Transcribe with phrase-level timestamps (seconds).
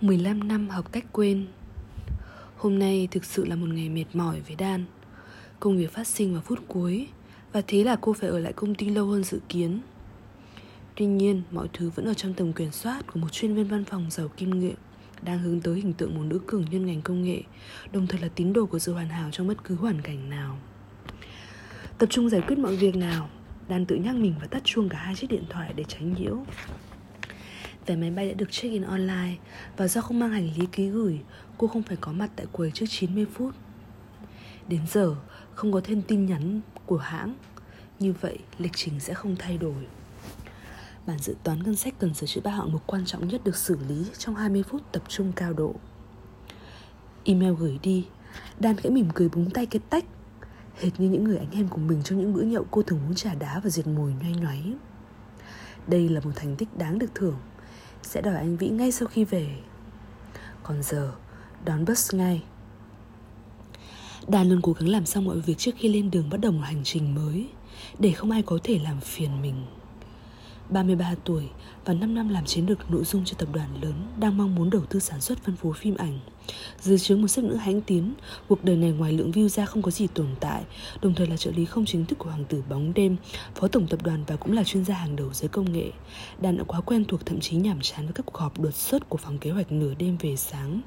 [0.00, 1.46] 15 năm học cách quên
[2.56, 4.84] Hôm nay thực sự là một ngày mệt mỏi với Đan
[5.60, 7.08] Công việc phát sinh vào phút cuối
[7.52, 9.80] Và thế là cô phải ở lại công ty lâu hơn dự kiến
[10.96, 13.84] Tuy nhiên, mọi thứ vẫn ở trong tầm kiểm soát của một chuyên viên văn
[13.84, 14.76] phòng giàu kinh nghiệm
[15.22, 17.42] đang hướng tới hình tượng một nữ cường nhân ngành công nghệ,
[17.92, 20.58] đồng thời là tín đồ của sự hoàn hảo trong bất cứ hoàn cảnh nào.
[21.98, 23.30] Tập trung giải quyết mọi việc nào,
[23.68, 26.44] Đan tự nhắc mình và tắt chuông cả hai chiếc điện thoại để tránh nhiễu.
[27.90, 29.36] Vé máy bay đã được check-in online
[29.76, 31.20] và do không mang hành lý ký gửi,
[31.58, 33.54] cô không phải có mặt tại quầy trước 90 phút.
[34.68, 35.16] Đến giờ,
[35.54, 37.34] không có thêm tin nhắn của hãng.
[37.98, 39.86] Như vậy, lịch trình sẽ không thay đổi.
[41.06, 43.56] Bản dự toán ngân sách cần sửa chữa ba hạng mục quan trọng nhất được
[43.56, 45.74] xử lý trong 20 phút tập trung cao độ.
[47.24, 48.06] Email gửi đi,
[48.60, 50.04] Đan khẽ mỉm cười búng tay cái tách
[50.80, 53.14] Hệt như những người anh em của mình trong những bữa nhậu cô thường uống
[53.14, 54.74] trà đá và diệt mùi nhoay nhoáy
[55.86, 57.36] Đây là một thành tích đáng được thưởng
[58.02, 59.48] sẽ đòi anh Vĩ ngay sau khi về.
[60.62, 61.12] Còn giờ,
[61.64, 62.42] đón bus ngay.
[64.28, 66.62] Đàn luôn cố gắng làm xong mọi việc trước khi lên đường bắt đầu một
[66.62, 67.48] hành trình mới
[67.98, 69.64] Để không ai có thể làm phiền mình.
[70.70, 71.48] 33 tuổi
[71.84, 74.70] và 5 năm làm chiến lược nội dung cho tập đoàn lớn đang mong muốn
[74.70, 76.18] đầu tư sản xuất phân phối phim ảnh.
[76.80, 78.14] Dưới chướng một sếp nữ hãnh tiến,
[78.48, 80.62] cuộc đời này ngoài lượng view ra không có gì tồn tại,
[81.02, 83.16] đồng thời là trợ lý không chính thức của hoàng tử bóng đêm,
[83.54, 85.90] phó tổng tập đoàn và cũng là chuyên gia hàng đầu giới công nghệ.
[86.40, 89.08] Đàn đã quá quen thuộc thậm chí nhảm chán với các cuộc họp đột xuất
[89.08, 90.80] của phòng kế hoạch nửa đêm về sáng,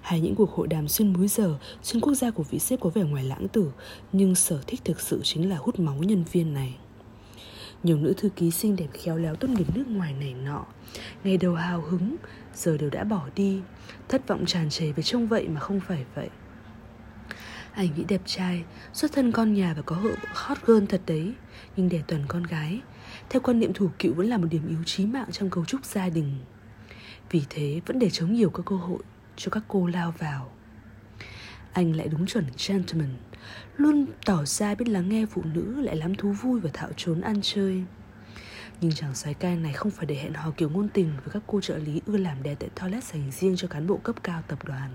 [0.00, 2.90] hay những cuộc hội đàm xuyên múi giờ, xuyên quốc gia của vị sếp có
[2.90, 3.72] vẻ ngoài lãng tử,
[4.12, 6.74] nhưng sở thích thực sự chính là hút máu nhân viên này.
[7.82, 10.64] Nhiều nữ thư ký xinh đẹp khéo léo tốt nghiệp nước ngoài này nọ.
[11.24, 12.16] Ngày đầu hào hứng,
[12.54, 13.60] Giờ đều đã bỏ đi.
[14.08, 16.28] Thất vọng tràn trề về trông vậy mà không phải vậy.
[17.72, 21.32] Anh nghĩ đẹp trai, Xuất thân con nhà và có hộ hot girl thật đấy.
[21.76, 22.80] Nhưng để tuần con gái,
[23.30, 25.84] Theo quan niệm thủ cựu vẫn là một điểm yếu chí mạng Trong cấu trúc
[25.84, 26.36] gia đình.
[27.30, 29.02] Vì thế, vẫn để chống nhiều các cơ hội
[29.36, 30.50] Cho các cô lao vào.
[31.78, 33.08] Anh lại đúng chuẩn gentleman.
[33.76, 37.20] Luôn tỏ ra biết lắng nghe phụ nữ Lại lắm thú vui và thạo trốn
[37.20, 37.82] ăn chơi.
[38.80, 41.42] Nhưng chàng soái ca này không phải để hẹn hò kiểu ngôn tình Với các
[41.46, 44.42] cô trợ lý ưa làm đẹp tại toilet dành riêng cho cán bộ cấp cao
[44.48, 44.90] tập đoàn.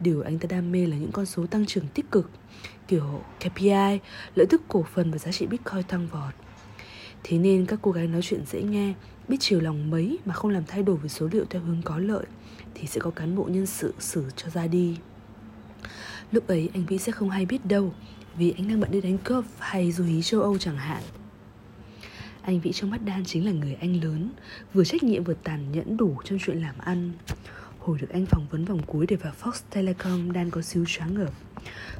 [0.00, 2.30] Điều anh ta đam mê là những con số tăng trưởng tích cực
[2.88, 4.00] Kiểu KPI,
[4.34, 6.34] lợi tức cổ phần và giá trị Bitcoin tăng vọt.
[7.22, 8.94] Thế nên các cô gái nói chuyện dễ nghe
[9.28, 11.98] Biết chiều lòng mấy mà không làm thay đổi về số liệu theo hướng có
[11.98, 12.26] lợi
[12.74, 14.96] Thì sẽ có cán bộ nhân sự xử cho ra đi.
[16.32, 17.94] Lúc ấy anh Vĩ sẽ không hay biết đâu,
[18.36, 21.02] Vì anh đang bận đi đánh golf hay du hí châu Âu chẳng hạn.
[22.42, 24.30] Anh Vĩ trong mắt Đan chính là người anh lớn,
[24.72, 27.12] Vừa trách nhiệm vừa tàn nhẫn đủ trong chuyện làm ăn.
[27.78, 31.14] Hồi được anh phỏng vấn vòng cuối để vào Fox Telecom Đan có xíu choáng
[31.14, 31.32] ngợp.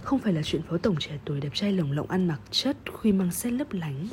[0.02, 2.76] Không phải là chuyện phó tổng trẻ tuổi đẹp trai lồng lộng ăn mặc chất,
[2.92, 4.08] Khuy mang xét lấp lánh,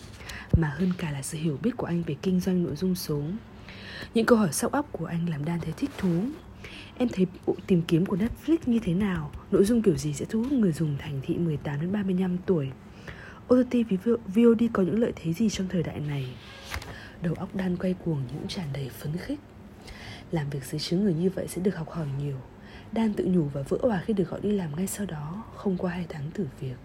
[0.58, 3.22] Mà hơn cả là sự hiểu biết của anh về kinh doanh nội dung số.
[4.14, 6.22] Những câu hỏi sóc óc của anh làm Đan thấy thích thú
[6.98, 9.32] Em thấy bộ tìm kiếm của Netflix như thế nào?
[9.52, 12.72] Nội dung kiểu gì sẽ thu hút người dùng thành thị 18 đến 35 tuổi?
[13.54, 16.26] OTT với VOD có những lợi thế gì trong thời đại này?
[17.22, 19.40] Đầu óc đan quay cuồng những tràn đầy phấn khích.
[20.32, 22.38] Làm việc dưới chứng người như vậy sẽ được học hỏi nhiều.
[22.92, 25.78] Đan tự nhủ và vỡ hòa khi được gọi đi làm ngay sau đó, không
[25.78, 26.76] qua hai tháng thử việc.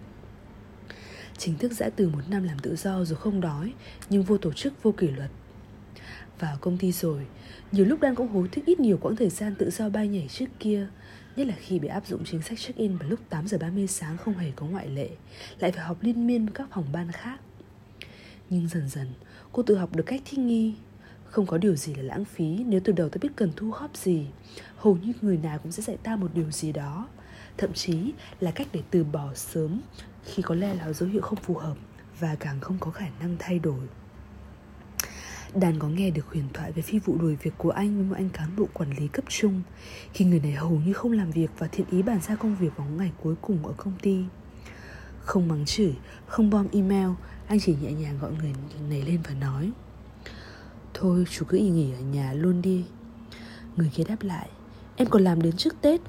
[1.38, 3.72] Chính thức giã từ một năm làm tự do dù không đói,
[4.10, 5.30] nhưng vô tổ chức vô kỷ luật
[6.40, 7.26] vào công ty rồi.
[7.72, 10.28] Nhiều lúc đang cũng hối tiếc ít nhiều quãng thời gian tự do bay nhảy
[10.28, 10.86] trước kia,
[11.36, 14.16] Nhất là khi bị áp dụng chính sách check-in vào lúc 8 giờ 30 sáng
[14.16, 15.08] không hề có ngoại lệ,
[15.58, 17.40] Lại phải học liên miên với các phòng ban khác.
[18.50, 19.06] Nhưng dần dần,
[19.52, 20.74] cô tự học được cách thích nghi.
[21.24, 23.96] Không có điều gì là lãng phí, nếu từ đầu ta biết cần thu góp
[23.96, 24.26] gì,
[24.76, 27.08] Hầu như người nào cũng sẽ dạy ta một điều gì đó.
[27.56, 29.80] Thậm chí là cách để từ bỏ sớm
[30.24, 31.76] khi có lẽ là dấu hiệu không phù hợp
[32.20, 33.80] và càng không có khả năng thay đổi.
[35.54, 38.14] Đàn có nghe được huyền thoại về phi vụ đuổi việc của anh với một
[38.16, 39.62] anh cán bộ quản lý cấp trung.
[40.12, 42.76] Khi người này hầu như không làm việc và thiện ý bàn ra công việc
[42.76, 44.24] vào ngày cuối cùng ở công ty.
[45.20, 45.94] Không mắng chửi,
[46.26, 47.08] không bom email
[47.46, 48.52] Anh chỉ nhẹ nhàng gọi người
[48.90, 49.72] này lên và nói
[50.94, 52.84] Thôi chú cứ y nghỉ ở nhà luôn đi.
[53.76, 54.48] Người kia đáp lại
[54.96, 56.00] Em còn làm đến trước Tết.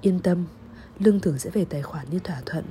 [0.00, 0.44] Yên tâm,
[0.98, 2.64] lương thưởng sẽ về tài khoản như thỏa thuận.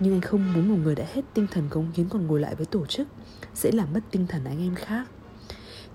[0.00, 2.54] Nhưng anh không muốn một người đã hết tinh thần cống hiến còn ngồi lại
[2.54, 3.08] với tổ chức
[3.54, 5.06] Sẽ làm mất tinh thần anh em khác.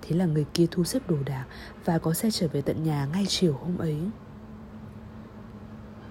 [0.02, 1.46] Thế là người kia thu xếp đồ đạc
[1.86, 3.98] và có xe trở về tận nhà ngay chiều hôm ấy.